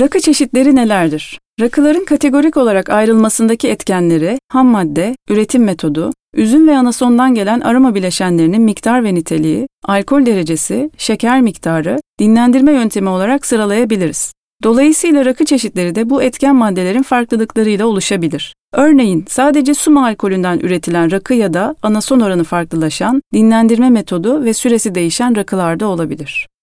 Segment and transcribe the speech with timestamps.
[0.00, 1.40] Rakı çeşitleri nelerdir?
[1.60, 8.62] Rakıların kategorik olarak ayrılmasındaki etkenleri ham madde, üretim metodu, üzüm ve anasondan gelen aroma bileşenlerinin
[8.62, 14.32] miktar ve niteliği, alkol derecesi, şeker miktarı, dinlendirme yöntemi olarak sıralayabiliriz.
[14.62, 18.54] Dolayısıyla rakı çeşitleri de bu etken maddelerin farklılıklarıyla oluşabilir.
[18.72, 24.94] Örneğin sadece su alkolünden üretilen rakı ya da anason oranı farklılaşan, dinlendirme metodu ve süresi
[24.94, 26.48] değişen rakılarda olabilir.